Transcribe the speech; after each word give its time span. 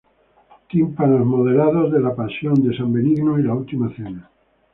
Tímpanos 0.67 1.23
modelados 1.27 1.91
de 1.91 1.99
la 1.99 2.15
pasión 2.15 2.55
de 2.55 2.75
San 2.75 2.91
Benigno 2.91 3.37
y 3.37 3.43
la 3.43 3.53
Última 3.53 3.87
Cena. 3.95 4.31